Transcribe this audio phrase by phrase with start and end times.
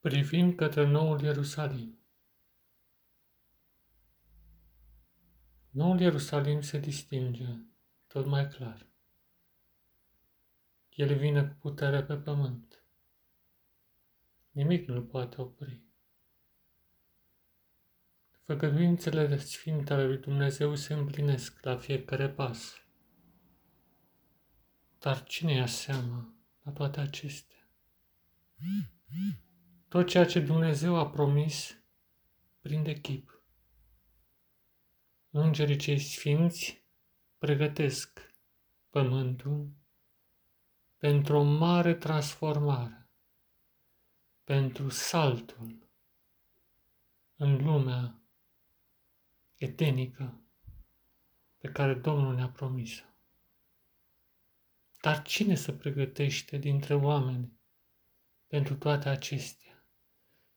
[0.00, 1.98] privind către noul Ierusalim.
[5.70, 7.46] Noul Ierusalim se distinge
[8.06, 8.88] tot mai clar.
[10.90, 12.84] El vine cu putere pe pământ.
[14.50, 15.82] Nimic nu-l poate opri.
[18.42, 22.74] Făgăduințele sfinte ale lui Dumnezeu se împlinesc la fiecare pas.
[24.98, 27.68] Dar cine ia seama la toate acestea?
[29.90, 31.82] Tot ceea ce Dumnezeu a promis
[32.60, 33.42] prinde chip.
[35.30, 36.84] Îngerii cei sfinți
[37.38, 38.34] pregătesc
[38.90, 39.70] pământul
[40.96, 43.08] pentru o mare transformare,
[44.44, 45.88] pentru saltul
[47.36, 48.22] în lumea
[49.56, 50.40] etenică
[51.58, 53.04] pe care Domnul ne-a promis-o.
[55.00, 57.52] Dar cine se pregătește dintre oameni
[58.46, 59.79] pentru toate acestea?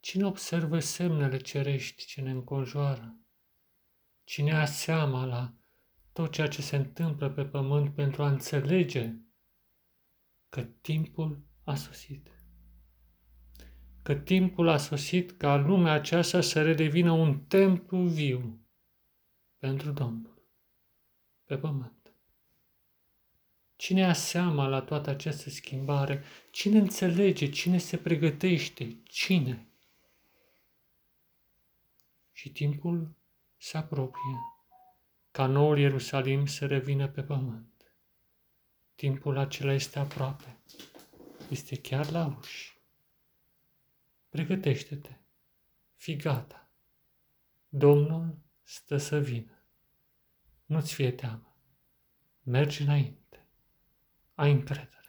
[0.00, 3.18] Cine observă semnele cerești ce ne înconjoară?
[4.24, 5.54] Cine a seama la
[6.12, 9.14] tot ceea ce se întâmplă pe pământ pentru a înțelege
[10.48, 12.28] că timpul a sosit?
[14.02, 18.60] Că timpul a sosit ca lumea aceasta să redevină un templu viu
[19.58, 20.42] pentru Domnul
[21.44, 22.14] pe pământ.
[23.76, 26.22] Cine a seama la toată această schimbare?
[26.50, 27.50] Cine înțelege?
[27.50, 28.96] Cine se pregătește?
[29.02, 29.69] Cine?
[32.40, 33.14] Și timpul
[33.56, 34.38] se apropie
[35.30, 37.94] ca noul Ierusalim să revină pe pământ.
[38.94, 40.58] Timpul acela este aproape.
[41.50, 42.78] Este chiar la uși.
[44.28, 45.16] Pregătește-te.
[45.94, 46.70] Fii gata.
[47.68, 49.62] Domnul stă să vină.
[50.64, 51.56] Nu-ți fie teamă.
[52.42, 53.46] Mergi înainte.
[54.34, 54.99] Ai încredere.